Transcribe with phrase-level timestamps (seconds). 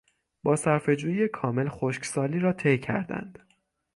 [0.43, 3.39] با صرفهجویی کامل خشکسالی را طی کردند.